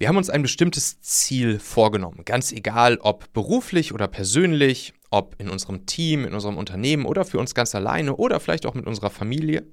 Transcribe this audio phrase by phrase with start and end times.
[0.00, 5.48] Wir haben uns ein bestimmtes Ziel vorgenommen, ganz egal ob beruflich oder persönlich, ob in
[5.48, 9.10] unserem Team, in unserem Unternehmen oder für uns ganz alleine oder vielleicht auch mit unserer
[9.10, 9.66] Familie.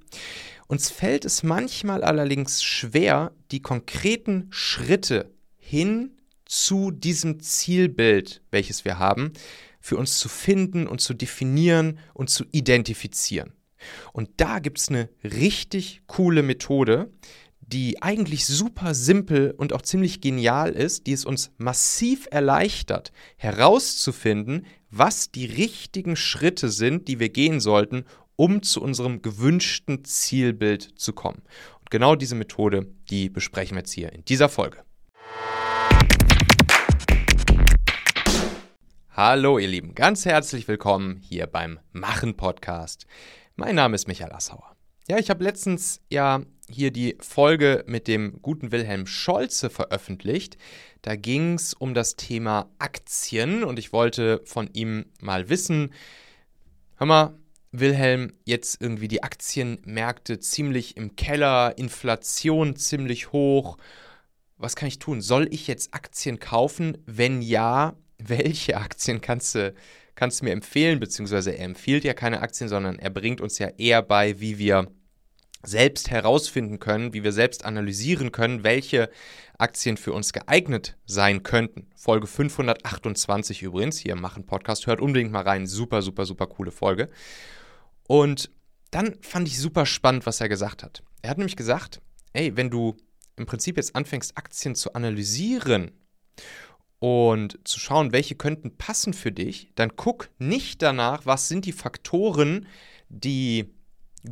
[0.66, 8.98] Uns fällt es manchmal allerdings schwer, die konkreten Schritte hin zu diesem Zielbild, welches wir
[8.98, 9.32] haben,
[9.80, 13.52] für uns zu finden und zu definieren und zu identifizieren.
[14.12, 17.12] Und da gibt es eine richtig coole Methode,
[17.66, 24.66] die eigentlich super simpel und auch ziemlich genial ist, die es uns massiv erleichtert, herauszufinden,
[24.90, 28.04] was die richtigen Schritte sind, die wir gehen sollten,
[28.36, 31.42] um zu unserem gewünschten Zielbild zu kommen.
[31.80, 34.84] Und genau diese Methode, die besprechen wir jetzt hier in dieser Folge.
[39.10, 43.06] Hallo ihr Lieben, ganz herzlich willkommen hier beim Machen Podcast.
[43.56, 44.76] Mein Name ist Michael Assauer.
[45.08, 50.56] Ja, ich habe letztens ja hier die Folge mit dem guten Wilhelm Scholze veröffentlicht.
[51.02, 55.92] Da ging es um das Thema Aktien und ich wollte von ihm mal wissen,
[56.96, 57.38] hör mal,
[57.72, 63.76] Wilhelm, jetzt irgendwie die Aktienmärkte ziemlich im Keller, Inflation ziemlich hoch.
[64.56, 65.20] Was kann ich tun?
[65.20, 66.98] Soll ich jetzt Aktien kaufen?
[67.06, 69.74] Wenn ja, welche Aktien kannst du,
[70.14, 71.00] kannst du mir empfehlen?
[71.00, 74.88] Beziehungsweise er empfiehlt ja keine Aktien, sondern er bringt uns ja eher bei, wie wir
[75.66, 79.10] selbst herausfinden können, wie wir selbst analysieren können, welche
[79.58, 81.88] Aktien für uns geeignet sein könnten.
[81.94, 87.08] Folge 528 übrigens, hier machen Podcast, hört unbedingt mal rein, super, super, super coole Folge.
[88.06, 88.50] Und
[88.90, 91.02] dann fand ich super spannend, was er gesagt hat.
[91.22, 92.00] Er hat nämlich gesagt,
[92.32, 92.96] ey, wenn du
[93.36, 95.92] im Prinzip jetzt anfängst, Aktien zu analysieren
[96.98, 101.72] und zu schauen, welche könnten passen für dich, dann guck nicht danach, was sind die
[101.72, 102.66] Faktoren,
[103.08, 103.75] die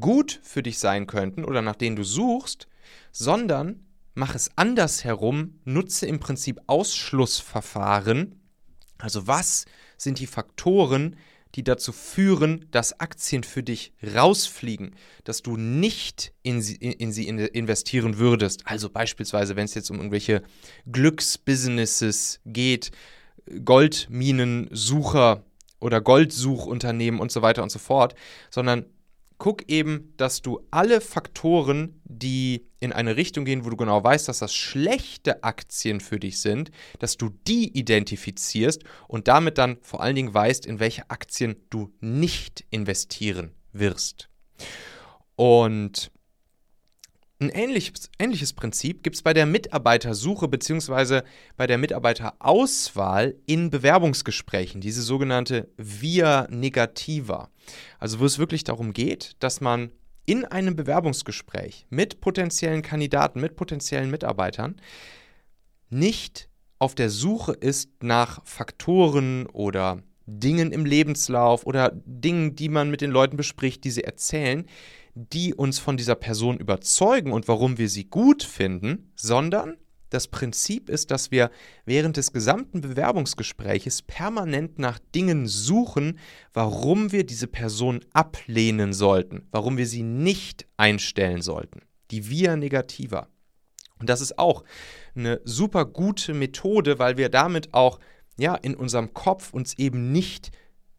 [0.00, 2.66] gut für dich sein könnten oder nach denen du suchst,
[3.12, 8.40] sondern mach es andersherum, nutze im Prinzip Ausschlussverfahren.
[8.98, 11.16] Also was sind die Faktoren,
[11.54, 17.28] die dazu führen, dass Aktien für dich rausfliegen, dass du nicht in sie, in sie
[17.28, 18.66] investieren würdest.
[18.66, 20.42] Also beispielsweise, wenn es jetzt um irgendwelche
[20.90, 22.90] Glücksbusinesses geht,
[23.64, 25.44] Goldminensucher
[25.80, 28.14] oder Goldsuchunternehmen und so weiter und so fort,
[28.50, 28.86] sondern
[29.44, 34.26] guck eben, dass du alle Faktoren, die in eine Richtung gehen, wo du genau weißt,
[34.26, 40.00] dass das schlechte Aktien für dich sind, dass du die identifizierst und damit dann vor
[40.00, 44.30] allen Dingen weißt, in welche Aktien du nicht investieren wirst.
[45.36, 46.10] Und
[47.44, 51.22] ein ähnliches, ähnliches Prinzip gibt es bei der Mitarbeitersuche bzw.
[51.56, 57.50] bei der Mitarbeiterauswahl in Bewerbungsgesprächen, diese sogenannte Via Negativa.
[57.98, 59.90] Also wo es wirklich darum geht, dass man
[60.26, 64.76] in einem Bewerbungsgespräch mit potenziellen Kandidaten, mit potenziellen Mitarbeitern
[65.90, 72.90] nicht auf der Suche ist nach Faktoren oder Dingen im Lebenslauf oder Dingen, die man
[72.90, 74.66] mit den Leuten bespricht, die sie erzählen,
[75.14, 79.76] die uns von dieser Person überzeugen und warum wir sie gut finden, sondern
[80.10, 81.50] das Prinzip ist, dass wir
[81.86, 86.18] während des gesamten Bewerbungsgespräches permanent nach Dingen suchen,
[86.52, 91.82] warum wir diese Person ablehnen sollten, warum wir sie nicht einstellen sollten.
[92.12, 93.28] Die Via Negativa.
[93.98, 94.64] Und das ist auch
[95.16, 97.98] eine super gute Methode, weil wir damit auch
[98.36, 100.50] ja in unserem Kopf uns eben nicht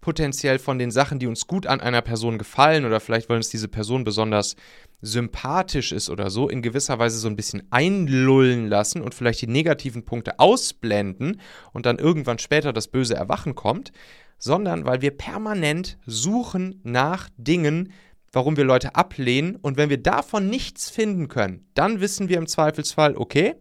[0.05, 3.49] potenziell von den Sachen, die uns gut an einer Person gefallen oder vielleicht, weil uns
[3.49, 4.55] diese Person besonders
[5.01, 9.47] sympathisch ist oder so, in gewisser Weise so ein bisschen einlullen lassen und vielleicht die
[9.47, 11.41] negativen Punkte ausblenden
[11.73, 13.93] und dann irgendwann später das böse Erwachen kommt,
[14.37, 17.91] sondern weil wir permanent suchen nach Dingen,
[18.31, 22.45] warum wir Leute ablehnen und wenn wir davon nichts finden können, dann wissen wir im
[22.45, 23.55] Zweifelsfall, okay,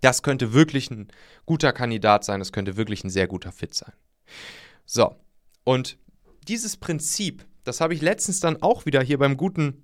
[0.00, 1.08] das könnte wirklich ein
[1.44, 3.94] guter Kandidat sein, das könnte wirklich ein sehr guter Fit sein.
[4.84, 5.16] So,
[5.66, 5.98] und
[6.46, 9.82] dieses Prinzip, das habe ich letztens dann auch wieder hier beim guten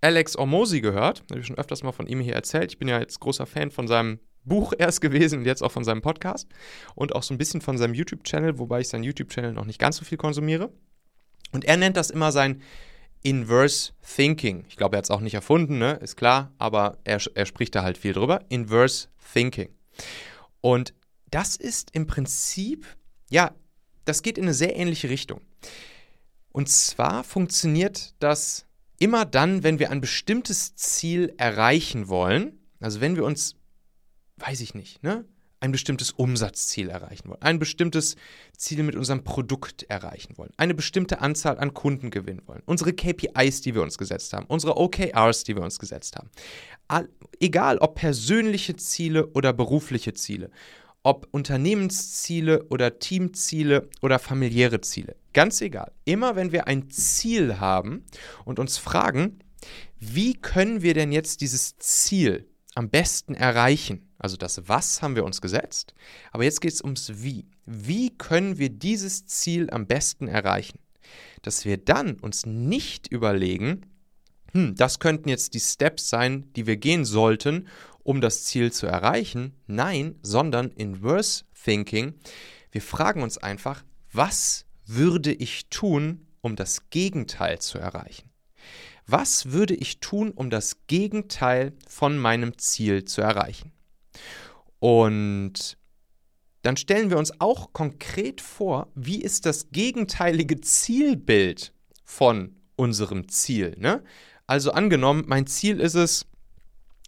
[0.00, 1.24] Alex Ormosi gehört.
[1.30, 2.72] Habe ich schon öfters mal von ihm hier erzählt.
[2.72, 5.84] Ich bin ja jetzt großer Fan von seinem Buch erst gewesen und jetzt auch von
[5.84, 6.48] seinem Podcast
[6.94, 9.98] und auch so ein bisschen von seinem YouTube-Channel, wobei ich seinen YouTube-Channel noch nicht ganz
[9.98, 10.72] so viel konsumiere.
[11.52, 12.62] Und er nennt das immer sein
[13.22, 14.64] Inverse Thinking.
[14.70, 15.98] Ich glaube, er hat es auch nicht erfunden, ne?
[16.00, 18.40] ist klar, aber er, er spricht da halt viel drüber.
[18.48, 19.68] Inverse Thinking.
[20.62, 20.94] Und
[21.30, 22.86] das ist im Prinzip,
[23.28, 23.52] ja,
[24.04, 25.40] das geht in eine sehr ähnliche Richtung.
[26.52, 28.66] Und zwar funktioniert das
[28.98, 32.58] immer dann, wenn wir ein bestimmtes Ziel erreichen wollen.
[32.80, 33.54] Also wenn wir uns,
[34.36, 35.24] weiß ich nicht, ne,
[35.60, 38.16] ein bestimmtes Umsatzziel erreichen wollen, ein bestimmtes
[38.56, 43.60] Ziel mit unserem Produkt erreichen wollen, eine bestimmte Anzahl an Kunden gewinnen wollen, unsere KPIs,
[43.60, 46.30] die wir uns gesetzt haben, unsere OKRs, die wir uns gesetzt haben.
[47.40, 50.50] egal ob persönliche Ziele oder berufliche Ziele,
[51.02, 55.92] ob Unternehmensziele oder Teamziele oder familiäre Ziele, ganz egal.
[56.04, 58.04] Immer wenn wir ein Ziel haben
[58.44, 59.38] und uns fragen,
[59.98, 64.08] wie können wir denn jetzt dieses Ziel am besten erreichen?
[64.18, 65.94] Also das Was haben wir uns gesetzt,
[66.30, 67.46] aber jetzt geht es ums Wie.
[67.64, 70.78] Wie können wir dieses Ziel am besten erreichen?
[71.42, 73.86] Dass wir dann uns nicht überlegen,
[74.52, 77.68] hm, das könnten jetzt die Steps sein, die wir gehen sollten,
[78.02, 79.54] um das Ziel zu erreichen.
[79.66, 82.14] Nein, sondern Inverse Thinking.
[82.72, 88.30] Wir fragen uns einfach, was würde ich tun, um das Gegenteil zu erreichen?
[89.06, 93.72] Was würde ich tun, um das Gegenteil von meinem Ziel zu erreichen?
[94.78, 95.76] Und
[96.62, 101.72] dann stellen wir uns auch konkret vor, wie ist das gegenteilige Zielbild
[102.04, 103.74] von unserem Ziel.
[103.78, 104.02] Ne?
[104.50, 106.26] Also angenommen, mein Ziel ist es,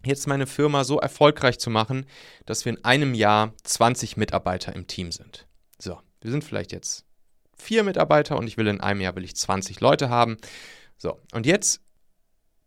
[0.05, 2.06] jetzt meine Firma so erfolgreich zu machen,
[2.47, 5.49] dass wir in einem Jahr 20 Mitarbeiter im Team sind.
[5.77, 7.05] So, wir sind vielleicht jetzt
[7.56, 10.37] vier Mitarbeiter und ich will in einem Jahr will ich 20 Leute haben.
[10.97, 11.81] So, und jetzt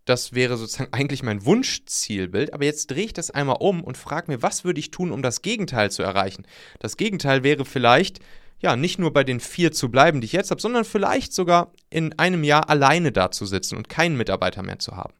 [0.03, 4.29] das wäre sozusagen eigentlich mein Wunschzielbild, aber jetzt drehe ich das einmal um und frage
[4.29, 6.45] mir, was würde ich tun, um das Gegenteil zu erreichen?
[6.79, 8.19] Das Gegenteil wäre vielleicht,
[8.59, 11.71] ja, nicht nur bei den vier zu bleiben, die ich jetzt habe, sondern vielleicht sogar
[11.89, 15.13] in einem Jahr alleine da zu sitzen und keinen Mitarbeiter mehr zu haben.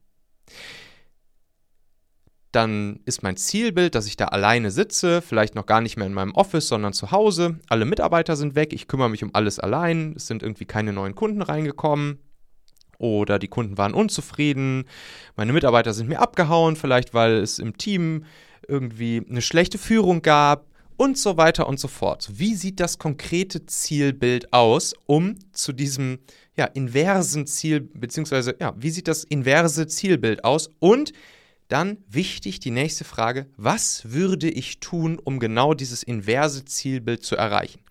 [2.52, 6.14] Dann ist mein Zielbild, dass ich da alleine sitze, vielleicht noch gar nicht mehr in
[6.14, 7.60] meinem Office, sondern zu Hause.
[7.68, 11.16] Alle Mitarbeiter sind weg, ich kümmere mich um alles allein, es sind irgendwie keine neuen
[11.16, 12.20] Kunden reingekommen,
[12.98, 14.86] oder die Kunden waren unzufrieden,
[15.36, 18.24] meine Mitarbeiter sind mir abgehauen, vielleicht weil es im Team
[18.70, 20.66] irgendwie eine schlechte Führung gab
[20.98, 22.30] und so weiter und so fort.
[22.34, 26.20] Wie sieht das konkrete Zielbild aus, um zu diesem
[26.56, 30.70] ja, inversen Ziel, beziehungsweise ja, wie sieht das inverse Zielbild aus?
[30.80, 31.12] Und
[31.68, 37.36] dann wichtig die nächste Frage, was würde ich tun, um genau dieses inverse Zielbild zu
[37.36, 37.82] erreichen?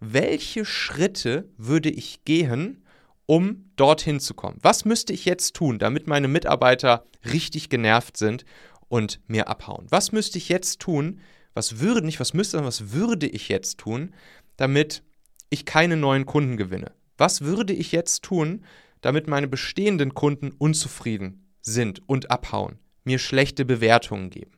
[0.00, 2.82] Welche Schritte würde ich gehen,
[3.26, 4.58] um dorthin zu kommen?
[4.62, 8.44] Was müsste ich jetzt tun, damit meine Mitarbeiter richtig genervt sind
[8.88, 9.86] und mir abhauen?
[9.90, 11.20] Was müsste ich jetzt tun?
[11.54, 14.14] Was würde nicht, was müsste, was würde ich jetzt tun,
[14.56, 15.02] damit
[15.48, 16.92] ich keine neuen Kunden gewinne?
[17.18, 18.64] Was würde ich jetzt tun,
[19.00, 24.52] damit meine bestehenden Kunden unzufrieden sind und abhauen, mir schlechte Bewertungen geben?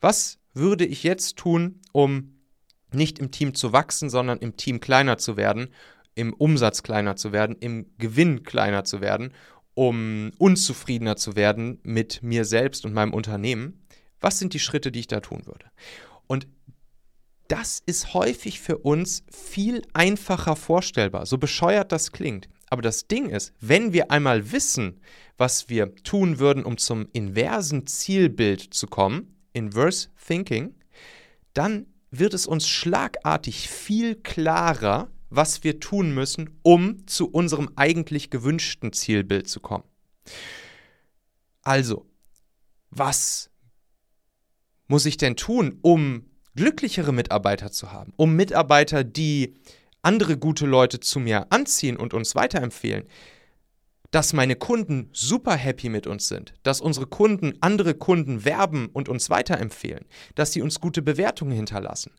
[0.00, 2.36] Was würde ich jetzt tun, um
[2.92, 5.68] nicht im Team zu wachsen, sondern im Team kleiner zu werden
[6.14, 9.32] im Umsatz kleiner zu werden, im Gewinn kleiner zu werden,
[9.74, 13.86] um unzufriedener zu werden mit mir selbst und meinem Unternehmen.
[14.20, 15.66] Was sind die Schritte, die ich da tun würde?
[16.30, 16.46] Und
[17.48, 22.48] das ist häufig für uns viel einfacher vorstellbar, so bescheuert das klingt.
[22.68, 25.00] Aber das Ding ist, wenn wir einmal wissen,
[25.38, 30.76] was wir tun würden, um zum inversen Zielbild zu kommen, Inverse Thinking,
[31.52, 38.30] dann wird es uns schlagartig viel klarer, was wir tun müssen, um zu unserem eigentlich
[38.30, 39.84] gewünschten Zielbild zu kommen.
[41.62, 42.06] Also,
[42.90, 43.49] was
[44.90, 46.24] muss ich denn tun, um
[46.56, 49.54] glücklichere Mitarbeiter zu haben, um Mitarbeiter, die
[50.02, 53.04] andere gute Leute zu mir anziehen und uns weiterempfehlen?
[54.10, 59.08] dass meine Kunden super happy mit uns sind, dass unsere Kunden andere Kunden werben und
[59.08, 60.04] uns weiterempfehlen,
[60.34, 62.10] dass sie uns gute Bewertungen hinterlassen,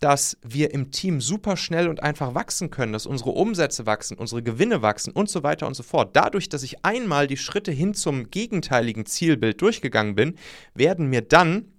[0.00, 4.42] dass wir im Team super schnell und einfach wachsen können, dass unsere Umsätze wachsen, unsere
[4.42, 6.16] Gewinne wachsen und so weiter und so fort.
[6.16, 10.34] Dadurch, dass ich einmal die Schritte hin zum gegenteiligen Zielbild durchgegangen bin,
[10.74, 11.75] werden mir dann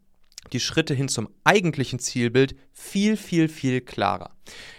[0.47, 4.31] die Schritte hin zum eigentlichen Zielbild viel, viel, viel klarer.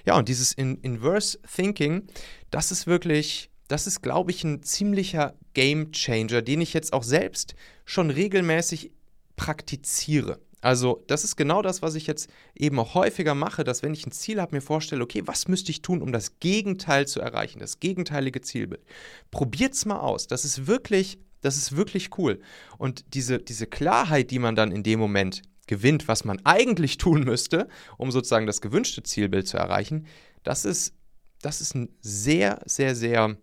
[0.06, 2.06] Ja, und dieses in Inverse Thinking,
[2.50, 7.02] das ist wirklich das ist, glaube ich, ein ziemlicher Game Changer, den ich jetzt auch
[7.02, 8.90] selbst schon regelmäßig
[9.36, 10.40] praktiziere.
[10.60, 14.04] Also, das ist genau das, was ich jetzt eben auch häufiger mache, dass wenn ich
[14.06, 17.60] ein Ziel habe, mir vorstelle, okay, was müsste ich tun, um das Gegenteil zu erreichen,
[17.60, 18.82] das gegenteilige Zielbild.
[19.30, 20.26] Probiert's mal aus.
[20.26, 22.40] Das ist wirklich, das ist wirklich cool.
[22.76, 27.22] Und diese, diese Klarheit, die man dann in dem Moment gewinnt, was man eigentlich tun
[27.24, 30.06] müsste, um sozusagen das gewünschte Zielbild zu erreichen,
[30.42, 30.94] das ist,
[31.42, 33.36] das ist ein sehr, sehr, sehr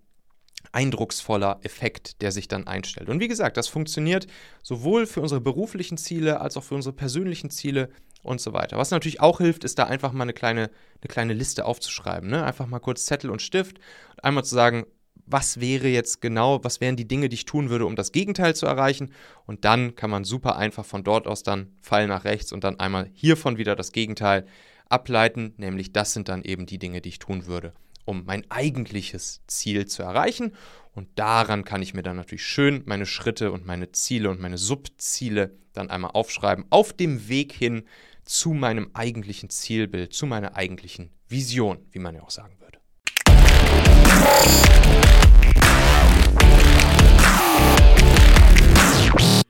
[0.71, 3.09] eindrucksvoller Effekt, der sich dann einstellt.
[3.09, 4.27] Und wie gesagt, das funktioniert
[4.61, 7.89] sowohl für unsere beruflichen Ziele als auch für unsere persönlichen Ziele
[8.23, 8.77] und so weiter.
[8.77, 12.29] Was natürlich auch hilft, ist da einfach mal eine kleine, eine kleine Liste aufzuschreiben.
[12.29, 12.43] Ne?
[12.43, 13.77] Einfach mal kurz Zettel und Stift
[14.11, 14.85] und einmal zu sagen,
[15.25, 18.55] was wäre jetzt genau, was wären die Dinge, die ich tun würde, um das Gegenteil
[18.55, 19.11] zu erreichen.
[19.45, 22.79] Und dann kann man super einfach von dort aus dann Pfeil nach rechts und dann
[22.79, 24.45] einmal hiervon wieder das Gegenteil
[24.87, 27.73] ableiten, nämlich das sind dann eben die Dinge, die ich tun würde,
[28.05, 30.53] um mein eigentliches Ziel zu erreichen.
[30.93, 34.57] Und daran kann ich mir dann natürlich schön meine Schritte und meine Ziele und meine
[34.57, 37.83] Subziele dann einmal aufschreiben, auf dem Weg hin
[38.23, 42.79] zu meinem eigentlichen Zielbild, zu meiner eigentlichen Vision, wie man ja auch sagen würde.